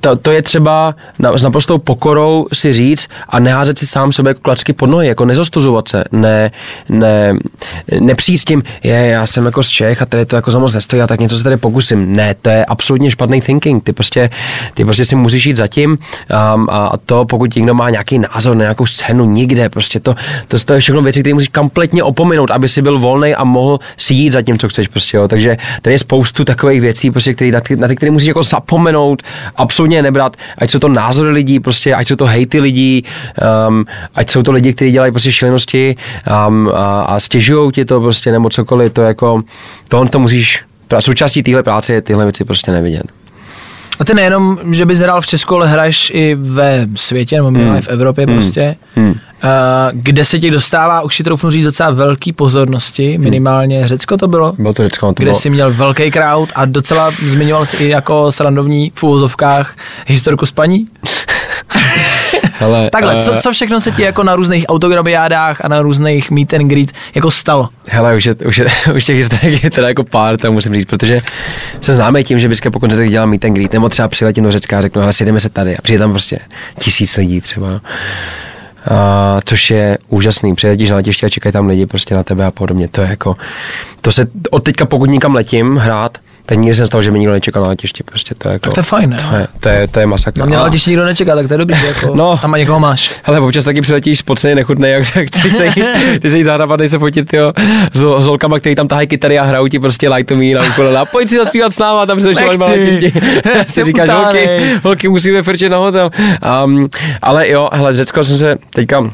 [0.00, 4.34] to, to je třeba na, s naprostou pokorou si říct a neházet si sám sebe
[4.34, 6.50] klacky pod nohy, jako nezostuzovat se, ne,
[6.88, 7.34] ne,
[8.00, 10.74] nepřijít s tím, je, já jsem jako z Čech a tady to jako za moc
[10.74, 12.16] nestojí a tak něco se tady pokusím.
[12.16, 13.84] Ne, to je absolutně špatný thinking.
[13.84, 14.30] Ty prostě,
[14.74, 18.62] ty prostě si musíš jít zatím um, a to, pokud někdo má nějaký názor na
[18.62, 20.14] nějakou scénu nikde, prostě to,
[20.48, 23.78] to, to je všechno věci, které musíš kompletně opominout, aby si byl volný a mohl
[23.96, 24.88] si jít za tím, co chceš.
[24.88, 25.28] Prostě, jo.
[25.28, 28.42] Takže tady je spoustu takových věcí, prostě, který, na, ty, na ty, které musíš jako
[28.42, 29.22] zapomenout,
[29.56, 33.04] absolutně absolutně nebrat, ať jsou to názory lidí, prostě, ať jsou to hejty lidí,
[33.68, 33.84] um,
[34.14, 35.96] ať jsou to lidi, kteří dělají prostě šílenosti
[36.48, 39.42] um, a, a stěžují ti to prostě nebo cokoliv, to jako,
[39.88, 40.64] to on to musíš,
[41.00, 43.04] součástí téhle práce je tyhle věci prostě nevidět.
[44.00, 47.80] A ty nejenom, že bys hrál v Česku, ale hraješ i ve světě, nebo hmm.
[47.80, 48.34] v Evropě hmm.
[48.34, 48.76] prostě.
[48.94, 49.14] Hmm.
[49.44, 49.50] Uh,
[49.92, 53.24] kde se ti dostává, už si troufnu říct, docela velký pozornosti, hmm.
[53.24, 54.52] minimálně Řecko to bylo?
[54.58, 55.06] Bylo to Řecko.
[55.06, 55.34] To kde bylo...
[55.34, 60.86] jsi měl velký crowd a docela zmiňoval jsi i jako srandovní v úvozovkách historku spaní?
[62.60, 66.30] Hele, Takhle, uh, co, co všechno se ti jako na různých autograbiádách a na různých
[66.30, 67.68] meet and greet jako stalo?
[67.88, 68.66] Hele, už, je, už, je,
[68.96, 71.16] už těch historiek je teda jako pár, to musím říct, protože
[71.80, 74.50] se známe tím, že bys po koncertech dělal meet and greet, nebo třeba přiletím do
[74.50, 76.38] Řecka a řeknu, ale sjedeme se tady a přijde tam prostě
[76.78, 77.80] tisíc lidí třeba.
[78.90, 80.54] Uh, což je úžasný.
[80.54, 82.88] Přiletíš na letiště a čekají tam lidi prostě na tebe a podobně.
[82.88, 83.36] To je jako,
[84.00, 86.18] to se od teďka, pokud nikam letím hrát,
[86.56, 88.02] nikdy jsem stalo, že mi nikdo nečekal na letišti.
[88.02, 89.16] Prostě to je jako, tak to je fajn?
[89.30, 90.40] To je, to je, to je masakr.
[90.40, 92.80] Na mě na letišti nikdo nečeká, tak to je dobrý, jako no, tam a někoho
[92.80, 93.20] máš.
[93.24, 95.84] Ale občas taky přiletíš spocený, nechutný, jak chceš se jít,
[96.20, 97.52] ty se jí zahrabat, se fotit jo,
[97.92, 100.64] s, s holkama, který tam tahají kytary a hrajou ti prostě light to me na
[100.72, 100.98] ukulele.
[100.98, 103.12] A pojď si zaspívat s náma, tam se na letišti.
[103.66, 104.48] si říkáš, holky,
[104.82, 106.10] holky, musíme frčet na hotel.
[106.64, 106.88] Um,
[107.22, 109.10] ale jo, hele, Řecko jsem se teďka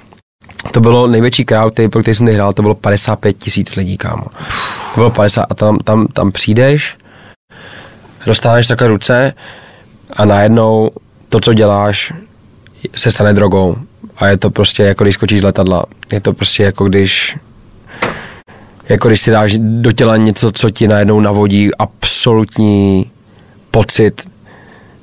[0.71, 4.25] to bylo největší crowd, který, pro který jsem hrál, to bylo 55 tisíc lidí, kámo.
[4.95, 6.97] To bylo 50 a tam, tam, tam přijdeš,
[8.27, 9.35] dostáváš takhle ruce
[10.13, 10.91] a najednou
[11.29, 12.13] to, co děláš,
[12.97, 13.77] se stane drogou.
[14.17, 15.85] A je to prostě jako když skočíš z letadla.
[16.13, 17.37] Je to prostě jako když
[18.89, 23.11] jako když si dáš do těla něco, co ti najednou navodí absolutní
[23.71, 24.29] pocit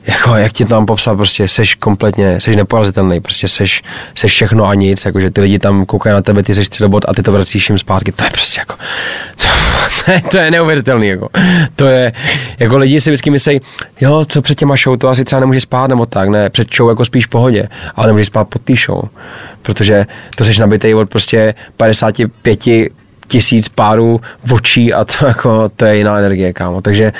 [0.07, 3.83] jako, jak ti tam popsal, prostě seš kompletně, seš neporazitelný, prostě seš,
[4.15, 7.13] seš všechno a nic, jakože ty lidi tam koukají na tebe, ty seš středobod a
[7.13, 8.75] ty to vracíš jim zpátky, to je prostě jako,
[9.35, 9.47] to,
[10.05, 11.29] to, je, to je neuvěřitelný, jako,
[11.75, 12.11] to je,
[12.59, 13.61] jako lidi si vždycky myslí,
[14.01, 16.89] jo, co před těma show, to asi třeba nemůže spát nebo tak, ne, před show
[16.89, 19.01] jako spíš v pohodě, ale nemůže spát pod tý show,
[19.61, 22.67] protože to seš nabitej od prostě 55
[23.27, 26.81] tisíc párů očí a to, jako, to je jiná energie, kámo.
[26.81, 27.13] Takže,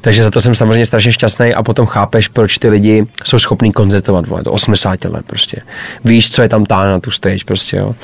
[0.00, 3.72] takže za to jsem samozřejmě strašně šťastný a potom chápeš, proč ty lidi jsou schopní
[3.72, 5.62] koncertovat vole, do 80 let prostě.
[6.04, 7.94] Víš, co je tam táhne na tu stage prostě, jo.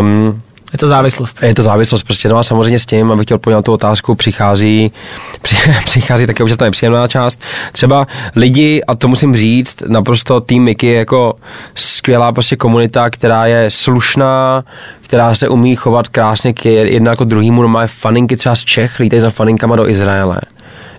[0.00, 0.42] Um,
[0.72, 1.42] je to závislost.
[1.42, 2.28] Je to závislost prostě.
[2.28, 4.92] No a samozřejmě s tím, abych chtěl odpovědět na tu otázku, přichází,
[5.42, 7.42] při, přichází také už nepříjemná část.
[7.72, 8.06] Třeba
[8.36, 11.34] lidi, a to musím říct, naprosto tým Miky je jako
[11.74, 14.64] skvělá prostě komunita, která je slušná,
[15.02, 17.62] která se umí chovat krásně k jedna jako druhýmu.
[17.62, 20.40] No má faninky třeba z Čech, lítají za faninkama do Izraele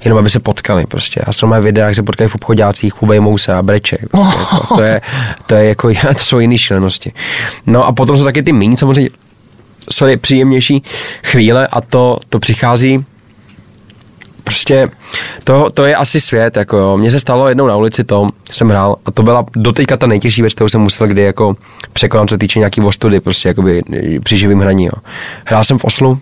[0.03, 1.21] jenom aby se potkali prostě.
[1.21, 3.97] A jsou mé videa, jak se potkají v obchodácích, chubejmou se a breče.
[4.11, 5.01] Prostě, jako, to, je,
[5.45, 7.13] to, je jako, to jsou jiné šílenosti.
[7.67, 9.09] No a potom jsou taky ty míň, samozřejmě
[9.89, 10.83] sorry, příjemnější
[11.23, 13.05] chvíle a to, to přichází
[14.43, 14.89] prostě
[15.43, 16.97] to, to je asi svět, jako jo.
[16.97, 20.41] Mně se stalo jednou na ulici to, jsem hrál a to byla doteďka ta nejtěžší
[20.41, 21.55] věc, kterou jsem musel kdy jako
[21.93, 23.81] překonat, co týče nějaký ostudy, prostě jakoby
[24.23, 24.91] při živým hraní, jo.
[25.45, 26.19] Hrál jsem v Oslu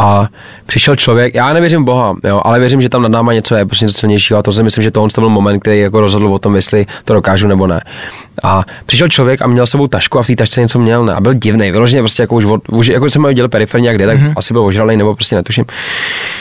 [0.00, 0.28] a
[0.66, 3.84] přišel člověk, já nevěřím Boha, jo, ale věřím, že tam nad náma něco je, prostě
[3.84, 6.38] něco silnějšího a to si myslím, že tohle to byl moment, který jako rozhodl o
[6.38, 7.80] tom, jestli to dokážu nebo ne.
[8.42, 11.20] A přišel člověk a měl sebou tašku a v té tašce něco měl ne, a
[11.20, 14.32] byl divný, vyloženě prostě jako už, už jako jsem dělal periferně jak jde, tak mm-hmm.
[14.36, 15.64] asi byl ožralý nebo prostě netuším.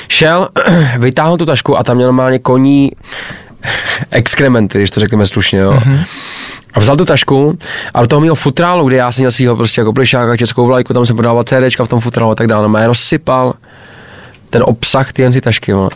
[0.08, 0.50] Šel,
[0.98, 2.92] vytáhl tu tašku a tam měl normálně koní
[4.12, 5.72] exkrementy, když to řekneme slušně, jo.
[5.72, 6.06] Mm-hmm
[6.74, 7.58] A vzal tu tašku
[7.94, 10.94] a do toho mého futrálu, kde já jsem měl svého prostě jako plišáka, českou vlajku,
[10.94, 12.70] tam jsem prodával CDčka v tom futrálu a tak dále.
[12.70, 13.54] No, já rozsypal
[14.50, 15.90] ten obsah ty tašky, vole.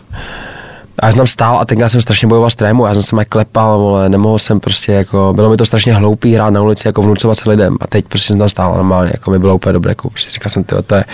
[0.99, 3.15] A já jsem tam stál a tenkrát jsem strašně bojoval s trému, já jsem se
[3.15, 6.88] mě klepal, vole, nemohl jsem prostě jako, bylo mi to strašně hloupý hrát na ulici,
[6.88, 9.73] jako vnucovat se lidem a teď prostě jsem tam stál normálně, jako mi bylo úplně
[9.73, 11.05] dobré, jako, prostě říkal jsem, tyjo, to je,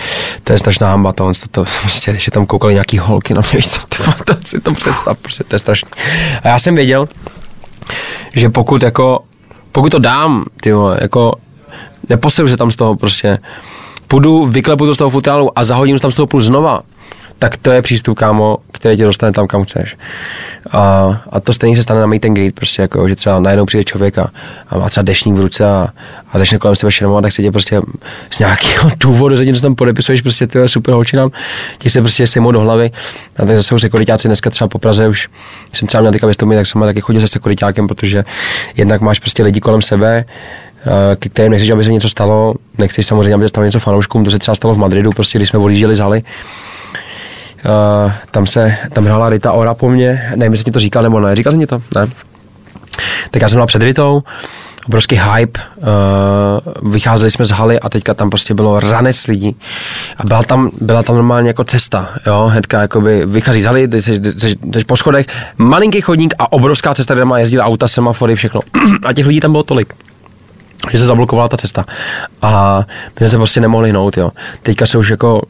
[0.44, 3.56] to je strašná hamba, tohle, to, to, prostě, když tam koukali nějaký holky na mě,
[3.56, 5.90] víš co, ty, to si to představ, prostě, to je strašný.
[6.42, 7.08] A já jsem věděl,
[8.32, 9.22] že pokud jako,
[9.72, 11.32] pokud to dám, ty jako,
[12.08, 13.38] neposilu se tam z toho prostě,
[14.08, 16.80] půjdu, vyklepu to z toho futrálu a za hodinu tam z toho půjdu znova,
[17.40, 19.96] tak to je přístup, kámo, který tě dostane tam, kam chceš.
[20.70, 20.80] A,
[21.30, 23.84] a to stejně se stane na meet and greet, prostě jako, že třeba najednou přijde
[23.84, 24.30] člověk a,
[24.68, 25.88] a má třeba dešník v ruce a,
[26.32, 27.80] a začne kolem sebe šermovat, tak se tě prostě
[28.30, 31.30] z nějakého důvodu za něco tam podepisuješ, prostě ty super holčinám,
[31.78, 32.90] ti se prostě sejmou do hlavy.
[33.36, 35.28] A tak zase už sekuritáci dneska třeba po Praze už
[35.72, 38.24] jsem třeba měl teďka vystoupit, tak jsem taky chodil se sekuritákem, protože
[38.76, 40.24] jednak máš prostě lidi kolem sebe,
[41.16, 44.30] ke kterým nechceš, aby se něco stalo, nechceš samozřejmě, aby se stalo něco fanouškům, to
[44.30, 46.22] se třeba stalo v Madridu, prostě když jsme odjížděli z haly,
[47.64, 51.36] Uh, tam se, tam hrála Rita Ora po mně, nevím, jestli to říkal nebo ne,
[51.36, 51.82] říkal jsem to?
[51.94, 52.08] Ne.
[53.30, 54.22] Tak já jsem byla před Ritou,
[54.86, 59.56] obrovský hype, uh, vycházeli jsme z haly a teďka tam prostě bylo ranec lidí.
[60.16, 64.00] A byla tam, byla tam normálně jako cesta, jo, hnedka jakoby vychází z haly, jsi,
[64.38, 65.26] jsi, jsi po schodech,
[65.58, 68.60] malinký chodník a obrovská cesta, kde má jezdila auta, semafory, všechno.
[69.04, 69.94] A těch lidí tam bylo tolik
[70.92, 71.86] že se zablokovala ta cesta.
[72.42, 74.30] A my jsme se prostě nemohli hnout, jo.
[74.62, 75.42] Teďka se už jako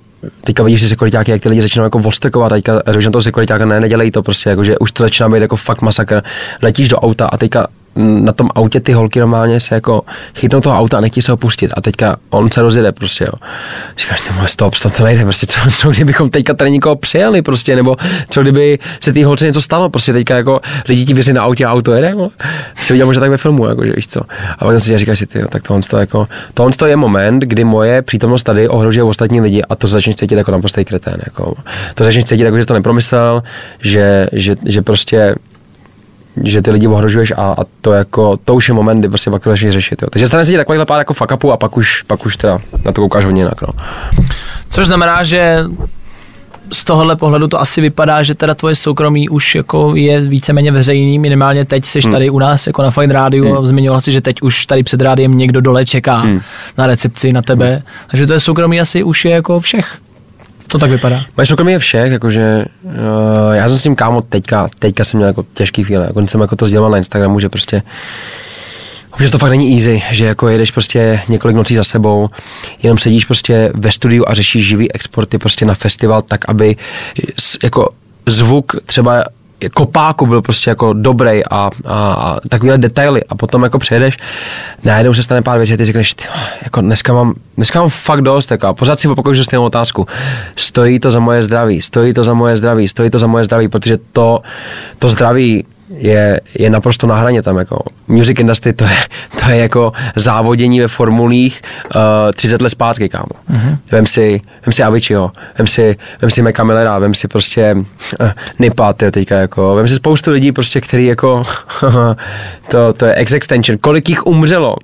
[0.45, 3.65] teďka vidíš ty sekuritáky, jak ty lidi začínají jako vostrkovat, teďka řekl na toho sekuritáka,
[3.65, 6.21] ne, nedělej to prostě, jako, že už to začíná být jako fakt masakr.
[6.63, 10.03] Letíš do auta a teďka na tom autě ty holky normálně se jako
[10.35, 13.33] chytnou toho auta a nechtějí se ho pustit a teďka on se rozjede prostě, jo.
[13.99, 17.77] Říkáš, ty stop, stop, to nejde, prostě co, co, kdybychom teďka tady někoho přijeli prostě,
[17.77, 17.97] nebo
[18.31, 21.67] co kdyby se té holce něco stalo, prostě teďka jako lidi ti vysí na autě
[21.67, 22.31] a auto jede, jo.
[22.77, 24.21] Jsi viděl možná tak ve filmu, jako, že víš co.
[24.59, 27.41] A pak si říkáš si, ty, jo, tak tohle to jako, tohle to je moment,
[27.41, 31.55] kdy moje přítomnost tady ohrožuje ostatní lidi a to začneš cítit jako naprostý kretén, jako.
[31.95, 33.43] To začneš cítit jako, že to nepromyslel,
[33.83, 35.35] že, že, že prostě
[36.45, 39.43] že ty lidi ohrožuješ a, a to jako, to už je moment, kdy prostě pak
[39.43, 40.03] to začneš řešit.
[40.03, 40.09] Jo.
[40.11, 42.59] Takže stane se ti takovýhle pár jako fuck upu a pak už, pak už teda
[42.85, 43.63] na to koukáš hodně jinak.
[43.63, 43.69] No.
[44.71, 45.65] Což znamená, že
[46.73, 51.19] z tohohle pohledu to asi vypadá, že teda tvoje soukromí už jako je víceméně veřejný,
[51.19, 52.13] minimálně teď jsi hmm.
[52.13, 53.59] tady u nás jako na Fine Radio hmm.
[53.59, 56.41] a zmiňoval si, že teď už tady před rádiem někdo dole čeká hmm.
[56.79, 57.83] na recepci na tebe, hmm.
[58.11, 59.99] takže to je soukromí asi už je jako všech.
[60.73, 61.25] To tak vypadá.
[61.37, 62.93] Máš soukromí je všech, jakože uh,
[63.53, 66.57] já jsem s tím kámo teďka, teďka jsem měl jako těžký chvíle, jako jsem jako
[66.57, 67.83] to sdělal na Instagramu, že prostě
[69.21, 72.29] že to fakt není easy, že jako jedeš prostě několik nocí za sebou,
[72.83, 76.77] jenom sedíš prostě ve studiu a řešíš živý exporty prostě na festival tak, aby
[77.63, 77.89] jako
[78.27, 79.25] zvuk třeba
[79.69, 81.71] kopáku byl prostě jako dobrý a, a,
[82.13, 84.17] a takovýhle detaily a potom jako přejedeš,
[84.85, 86.25] najednou se stane pár věcí a ty řekneš, ty,
[86.63, 90.07] jako dneska mám, dneska mám fakt dost jako, a pořád si opakuješ stejnou otázku.
[90.57, 93.69] Stojí to za moje zdraví, stojí to za moje zdraví, stojí to za moje zdraví,
[93.69, 94.41] protože to,
[94.99, 95.67] to zdraví
[95.97, 97.83] je, je naprosto na hraně tam jako.
[98.09, 98.97] Music industry to je,
[99.41, 101.63] to je jako závodění ve formulích
[101.95, 102.03] uh,
[102.35, 103.27] 30 let zpátky, kámo.
[103.51, 103.77] Mm-hmm.
[103.93, 108.31] Vem si, vem si Aviciiho, vem si, vem si Meka Millera, vem si prostě uh,
[108.59, 111.43] Nipa, ty teďka jako, vem si spoustu lidí prostě, který jako,
[112.71, 114.77] to, to je X-Extension, kolik jich umřelo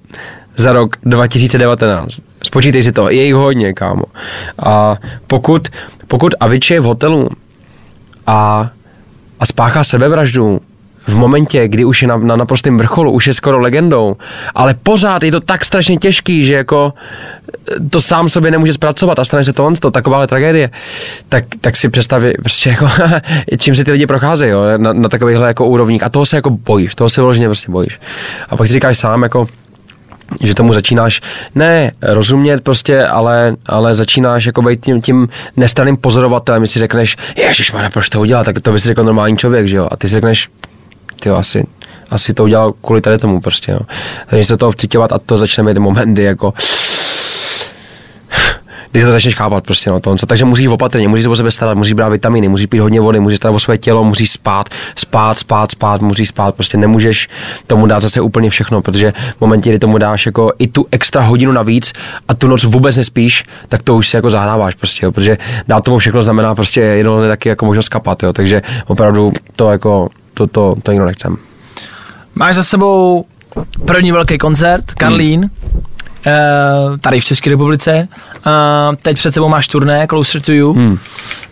[0.56, 2.08] za rok 2019.
[2.42, 4.02] Spočítej si to, je jich hodně, kámo.
[4.62, 5.68] A pokud,
[6.08, 7.28] pokud Avicii je v hotelu
[8.26, 8.70] a,
[9.40, 10.60] a spáchá sebevraždu,
[11.06, 14.16] v momentě, kdy už je na, na naprostém vrcholu, už je skoro legendou,
[14.54, 16.92] ale pořád je to tak strašně těžký, že jako
[17.68, 20.70] eh, to sám sobě nemůže zpracovat a stane se to on, to takováhle tragédie,
[21.28, 22.88] tak, tak si představí, prostě jako,
[23.58, 26.02] čím si ty lidi procházejí, jo, na, na takovýchhle jako úrovních.
[26.02, 28.00] A toho se jako bojíš, toho se vyloženě prostě bojíš.
[28.48, 29.46] A pak si říkáš sám, jako,
[30.42, 31.20] že tomu začínáš
[31.54, 37.72] ne rozumět prostě, ale, ale začínáš jako být tím, tím nestraným pozorovatelem, si řekneš, ježiš,
[37.92, 40.14] proč to udělal, tak to by si řekl normální člověk, že jo, a ty si
[40.14, 40.48] řekneš,
[41.20, 41.66] ty asi,
[42.10, 43.80] asi to udělal kvůli tady tomu prostě, jo.
[44.26, 46.54] Takže se toho vcitovat a to začne mít momenty jako
[48.96, 51.76] když to začneš chápat prostě no, to, takže musíš opatrně, musíš se o sebe starat,
[51.76, 55.38] musíš brát vitaminy, musíš pít hodně vody, musíš starat o své tělo, musíš spát, spát,
[55.38, 57.28] spát, spát, musíš spát, prostě nemůžeš
[57.66, 61.22] tomu dát zase úplně všechno, protože v momentě, kdy tomu dáš jako i tu extra
[61.22, 61.92] hodinu navíc
[62.28, 65.84] a tu noc vůbec nespíš, tak to už si jako zahráváš prostě, jo, protože dát
[65.84, 70.46] tomu všechno znamená prostě jenom taky jako možnost kapat, jo, takže opravdu to jako to,
[70.46, 71.36] to, to nikdo nechcem.
[72.34, 73.24] Máš za sebou
[73.86, 75.40] první velký koncert, Karlín.
[75.40, 75.82] Hmm.
[77.00, 78.08] Tady v České republice.
[78.46, 80.98] Uh, teď před sebou máš turné Closer to You, hmm.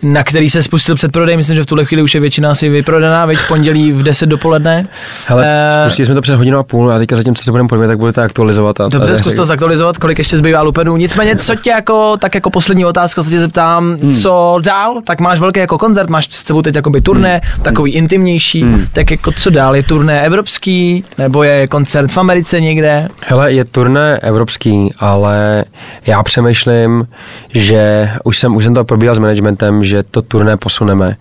[0.02, 3.26] na který se spustil předprodej, myslím, že v tuhle chvíli už je většina asi vyprodaná,
[3.26, 4.86] veď v pondělí v 10 dopoledne.
[5.26, 7.68] Hele, uh, spustili jsme to před hodinou a půl a teďka zatím, co se budeme
[7.68, 8.80] podívat, tak budete aktualizovat.
[8.80, 10.96] A dobře, zkus to zaktualizovat, kolik ještě zbývá Lupenů.
[10.96, 14.14] Nicméně, co tě jako, tak jako poslední otázka se tě zeptám, hmm.
[14.14, 17.62] co dál, tak máš velký jako koncert, máš s sebou teď jakoby turné, hmm.
[17.62, 18.86] takový intimnější, hmm.
[18.92, 23.08] tak jako co dál, je turné evropský, nebo je koncert v Americe někde?
[23.26, 24.63] Hele, je turné evropský,
[24.98, 25.64] ale
[26.06, 27.08] já přemýšlím,
[27.48, 31.16] že už jsem, už jsem to probíhal s managementem, že to turné posuneme,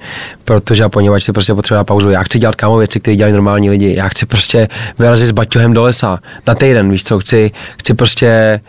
[0.46, 2.10] protože a poněvadž si prostě potřeba pauzu.
[2.10, 3.96] Já chci dělat kámo věci, které dělají normální lidi.
[3.96, 4.68] Já chci prostě
[5.00, 8.60] vyrazit s baťohem do lesa na týden, víš co, chci, chci prostě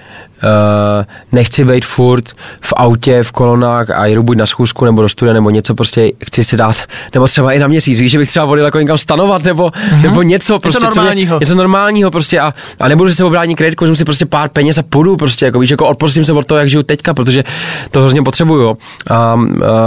[1.32, 2.24] nechci být furt
[2.60, 6.10] v autě, v kolonách a jdu buď na schůzku nebo do studia nebo něco, prostě
[6.26, 6.76] chci si dát,
[7.14, 10.02] nebo třeba i na měsíc, víš, že bych třeba volil jako někam stanovat nebo, mm-hmm.
[10.02, 11.38] nebo něco, prostě něco normálního.
[11.40, 14.78] něco normálního prostě a, a nebudu si se obránit kreditku, že si prostě pár peněz
[14.78, 17.44] a půjdu prostě, jako víš, jako odprostím se od toho, jak žiju teďka, protože
[17.90, 18.68] to hrozně potřebuju.
[18.68, 18.76] Um,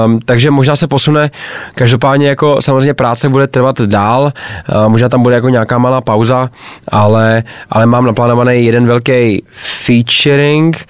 [0.05, 1.31] um, takže možná se posune,
[1.75, 4.33] každopádně jako samozřejmě práce bude trvat dál,
[4.75, 6.49] uh, možná tam bude jako nějaká malá pauza,
[6.87, 9.43] ale, ale mám naplánovaný jeden velký
[9.85, 10.85] feature featuring.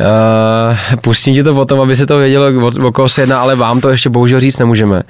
[0.00, 3.56] Uh, pustím ti to potom, aby se to vědělo, o, o koho se jedná, ale
[3.56, 5.02] vám to ještě bohužel říct nemůžeme.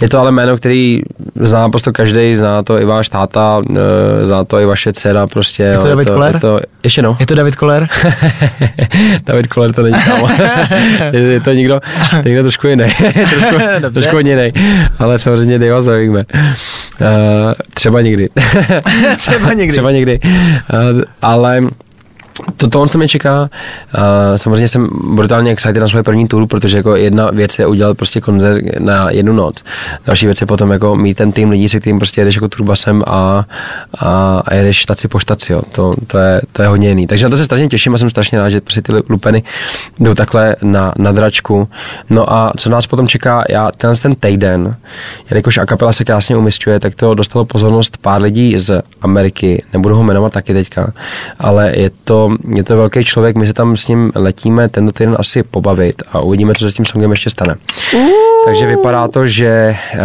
[0.00, 1.02] Je to ale jméno, který
[1.34, 3.76] zná prostě každý, zná to i váš táta, uh,
[4.26, 5.62] zná to i vaše dcera prostě.
[5.62, 6.34] Je to jo, David Koller?
[6.34, 7.16] Je to, ještě no.
[7.20, 7.88] Je to David Koller?
[9.26, 10.28] David Koller to není kámo.
[11.12, 11.80] je, je, to někdo,
[12.22, 12.84] to někdo trošku jiný.
[13.30, 13.56] trošku,
[13.92, 14.52] trošku jiný.
[14.98, 16.24] Ale samozřejmě Dave zdravíme.
[17.00, 17.06] Uh,
[17.74, 18.28] třeba někdy.
[19.16, 19.72] třeba někdy.
[19.72, 20.20] třeba někdy.
[20.22, 21.60] Uh, ale
[22.56, 23.40] to, to mě čeká.
[23.40, 23.48] Uh,
[24.36, 28.20] samozřejmě jsem brutálně excited na svoje první tour, protože jako jedna věc je udělat prostě
[28.20, 29.64] koncert na jednu noc.
[30.06, 33.02] Další věc je potom jako mít ten tým lidí, se kterým prostě jedeš jako turbasem
[33.06, 33.44] a,
[33.98, 35.52] a, a jedeš štaci po štaci.
[35.52, 35.62] Jo.
[35.72, 37.06] To, to, je, to je hodně jiný.
[37.06, 39.42] Takže na to se strašně těším a jsem strašně rád, že prostě ty lupeny
[39.98, 41.68] jdou takhle na, na dračku.
[42.10, 44.76] No a co nás potom čeká, já tenhle ten týden,
[45.30, 50.02] jelikož akapela se krásně umistuje, tak to dostalo pozornost pár lidí z Ameriky, nebudu ho
[50.02, 50.92] jmenovat taky teďka,
[51.38, 52.23] ale je to
[52.54, 56.20] je to velký člověk, my se tam s ním letíme tento týden asi pobavit a
[56.20, 57.56] uvidíme, co se s tím songem ještě stane.
[58.44, 60.00] Takže vypadá to, že uh,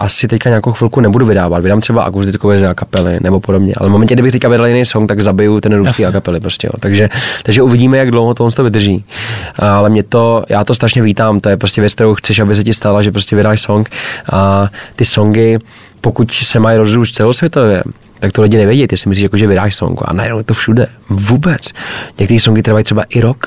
[0.00, 1.62] asi teďka nějakou chvilku nebudu vydávat.
[1.62, 3.74] Vydám třeba akustickové kapely nebo podobně.
[3.76, 6.66] Ale v momentě, kdybych teďka vydal jiný song, tak zabiju ten růst kapely prostě.
[6.66, 6.72] Jo.
[6.80, 7.08] Takže,
[7.42, 9.04] takže uvidíme, jak dlouho to on to vydrží.
[9.62, 11.40] Uh, ale mě to, já to strašně vítám.
[11.40, 13.90] To je prostě věc, kterou chceš, aby se ti stala, že prostě vydáš song
[14.32, 15.58] a ty songy
[16.04, 17.82] pokud se mají rozrůst celosvětově,
[18.20, 18.86] tak to lidi nevědí.
[18.86, 20.86] Ty si myslíš, jako, že vydáš song a najednou je to všude.
[21.08, 21.70] Vůbec.
[22.18, 23.46] Některé songy trvají třeba i rok,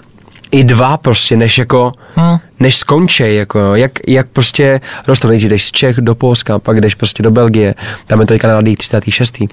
[0.52, 2.38] i dva prostě, než jako, hmm.
[2.60, 6.96] než skončí, jako, jak, jak prostě rostou, nejdřív jdeš z Čech do Polska, pak jdeš
[6.96, 7.76] prostě do Belgie,
[8.08, 9.44] tam je to teďka na 36.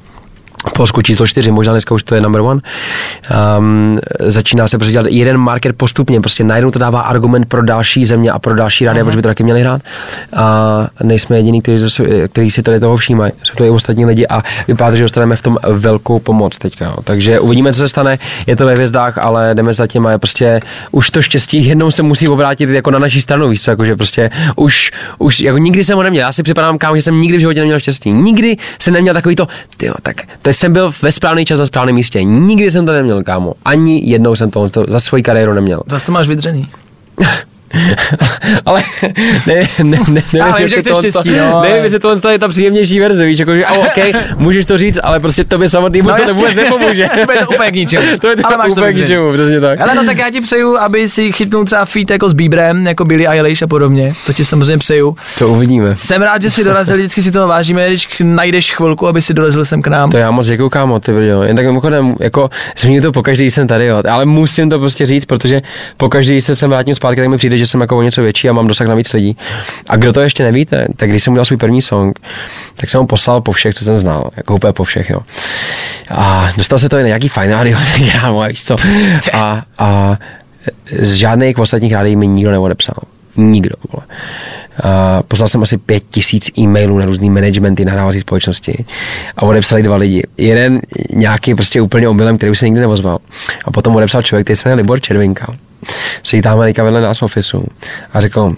[0.73, 2.61] Polsku číslo 4, možná dneska už to je number one.
[3.59, 8.05] Um, začíná se prostě dělat jeden market postupně, prostě najednou to dává argument pro další
[8.05, 9.07] země a pro další rádia, uh-huh.
[9.07, 9.83] protože by to taky měli hrát.
[10.37, 13.33] A nejsme jediní, kteří, kteří si tady toho všímají.
[13.43, 16.85] Jsou to i ostatní lidi a vypadá, že dostaneme v tom velkou pomoc teďka.
[16.85, 16.97] Jo.
[17.05, 18.19] Takže uvidíme, co se stane.
[18.47, 21.91] Je to ve hvězdách, ale jdeme za tím a je prostě už to štěstí jednou
[21.91, 25.85] se musí obrátit jako na naší stranu, víš co, jakože prostě už, už jako nikdy
[25.85, 26.21] jsem ho neměl.
[26.21, 28.13] Já si připadám, kámo, že jsem nikdy v životě neměl štěstí.
[28.13, 31.95] Nikdy jsem neměl takový to, tyjo, tak to jsem byl ve správný čas na správném
[31.95, 32.25] místě.
[32.25, 33.55] Nikdy jsem to neměl, kámo.
[33.65, 35.83] Ani jednou jsem to, to za svoji kariéru neměl.
[35.87, 36.69] Zase to máš vydřený.
[38.67, 38.83] ale
[39.47, 43.01] ne, ne, ne, ne nevím, jestli to, štěstí, no, nevím, jestli tohle je ta příjemnější
[43.01, 46.55] verze, víš, jakože, oh, OK, můžeš to říct, ale prostě tobě samotnému no, to vůbec
[46.55, 47.09] nepomůže.
[47.27, 48.07] to je to úplně k ničemu.
[48.21, 49.81] to je to ale máš úplně k ničemu, přesně tak.
[49.81, 53.05] Ale no tak já ti přeju, aby si chytnul třeba feat jako s Bieberem, jako
[53.05, 54.13] Billy Eilish a podobně.
[54.27, 55.17] To ti samozřejmě přeju.
[55.39, 55.91] To uvidíme.
[55.97, 59.65] Jsem rád, že si dorazil, vždycky si toho vážíme, když najdeš chvilku, aby si dorazil
[59.65, 60.11] sem k nám.
[60.11, 61.43] To já moc děkuju, kámo, ty jo.
[61.43, 64.03] Jen tak mimochodem, jako zmíním to pokaždý jsem tady, jo.
[64.11, 65.63] ale musím to prostě říct, protože
[65.97, 68.53] pokaždý se sem vrátím zpátky, tak mi přijde, že jsem jako o něco větší a
[68.53, 69.37] mám dosah na víc lidí.
[69.89, 72.19] A kdo to ještě nevíte, tak když jsem udělal svůj první song,
[72.75, 75.21] tak jsem ho poslal po všech, co jsem znal, jako úplně po všech, jo.
[76.11, 77.79] A dostal se to i na nějaký fajn rádio,
[78.15, 78.77] já, víš co.
[79.33, 80.19] A, a
[81.01, 82.95] z žádných ostatních rádií mi nikdo neodepsal.
[83.37, 83.75] Nikdo.
[83.93, 84.07] Vole.
[84.85, 88.85] Uh, poslal jsem asi pět tisíc e-mailů na různý managementy nahrávací společnosti
[89.37, 90.23] a odepsali dva lidi.
[90.37, 90.81] Jeden
[91.13, 93.19] nějaký prostě úplně omylem, který už se nikdy nevozval.
[93.65, 95.55] A potom odepsal člověk, který se jmenuje Libor Červinka
[96.23, 97.65] sedí tam vedle nás v ofisu
[98.13, 98.55] a řekl,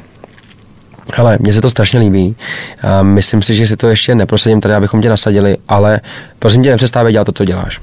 [1.15, 2.37] Hele, mně se to strašně líbí.
[2.83, 6.01] A myslím si, že si to ještě neprosadím tady, abychom tě nasadili, ale
[6.39, 7.81] prosím tě, nepřestávej dělat to, co děláš.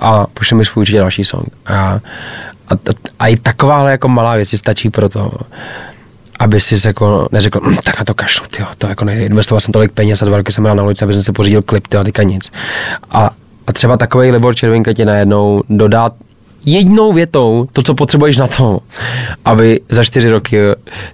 [0.00, 1.46] A pošli mi určitě další song.
[1.66, 2.00] A, a,
[3.18, 5.32] a i takováhle jako malá věc stačí pro to,
[6.38, 9.26] aby si jako neřekl, hm, tak na to kašlu, tyjo, to jako nejde.
[9.26, 11.62] Investoval jsem tolik peněz a dva roky jsem hrál na ulici, aby jsem si pořídil
[11.62, 12.52] klip, tyjo, teďka nic.
[13.10, 13.30] A,
[13.66, 16.10] a třeba takový Libor Červinka tě najednou dodá
[16.64, 18.78] jednou větou to, co potřebuješ na to,
[19.44, 20.58] aby za čtyři roky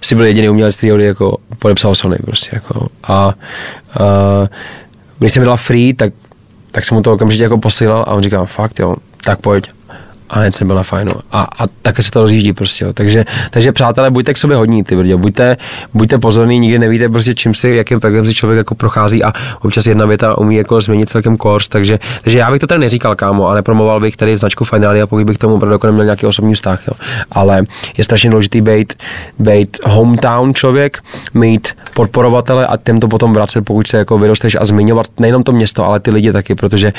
[0.01, 2.87] si byl jediný umělec, který jako podepsal Sony prostě jako.
[3.03, 3.33] A, a
[5.19, 6.13] když jsem dala free, tak,
[6.71, 9.71] tak jsem mu to okamžitě jako posílal a on říkal, fakt jo, tak pojď
[10.29, 11.11] a hned jsem byl na fajnu.
[11.31, 12.85] A, a také se to rozjíždí prostě.
[12.85, 12.93] Jo.
[12.93, 15.17] Takže, takže přátelé, buďte k sobě hodní, ty brdě.
[15.17, 15.57] Buďte,
[15.93, 19.85] buďte pozorní, nikdy nevíte prostě čím si, jakým peklem si člověk jako prochází a občas
[19.85, 21.67] jedna věta umí jako změnit celkem kurs.
[21.67, 25.23] Takže, takže já bych to tady neříkal, kámo, a nepromoval bych tady značku Finália, pokud
[25.25, 26.87] bych k tomu opravdu jako neměl nějaký osobní vztah.
[26.87, 26.93] Jo.
[27.31, 27.63] Ale
[27.97, 28.93] je strašně důležitý být,
[29.39, 34.65] být hometown člověk, mít podporovatele a těm to potom vracet, pokud se jako vyrosteš a
[34.65, 36.93] zmiňovat nejenom to město, ale ty lidi taky, protože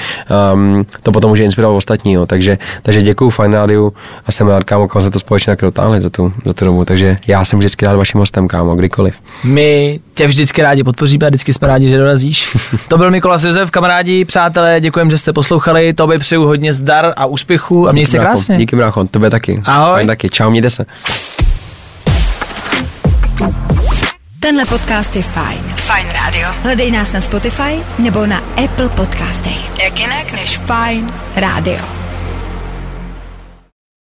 [0.55, 2.12] um, to potom může inspirovat ostatní.
[2.12, 2.27] Jo.
[2.27, 3.91] Takže, takže děkuji děkuju Fine Radio
[4.27, 6.85] a jsem rád, kámo, kam se to společně tak dotáhli za tu, za tu dobu.
[6.85, 9.15] Takže já jsem vždycky rád vaším hostem, kámo, kdykoliv.
[9.45, 12.57] My tě vždycky rádi podpoříme a vždycky jsme rádi, že dorazíš.
[12.89, 15.93] to byl Mikolas Josef, kamarádi, přátelé, děkujem, že jste poslouchali.
[15.93, 18.57] To by přeju hodně zdar a úspěchu a měj se krásně.
[18.57, 19.63] Díky, brácho, tebe taky.
[19.65, 19.95] Ahoj.
[19.95, 20.29] Fajn taky.
[20.29, 20.87] Čau, mějte se.
[24.41, 25.61] Tenhle podcast je fajn.
[25.77, 26.49] Fajn Radio.
[26.63, 29.79] Hledej nás na Spotify nebo na Apple podcastech.
[29.85, 31.07] Jak jinak než Fajn
[31.37, 32.10] Radio.